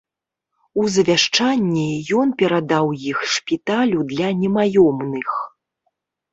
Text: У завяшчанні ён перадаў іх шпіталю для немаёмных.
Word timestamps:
У 0.83 0.85
завяшчанні 0.95 1.83
ён 2.23 2.33
перадаў 2.41 2.85
іх 3.11 3.19
шпіталю 3.37 3.99
для 4.15 4.27
немаёмных. 4.43 5.29